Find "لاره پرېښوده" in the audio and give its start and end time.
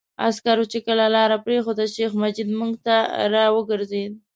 1.15-1.85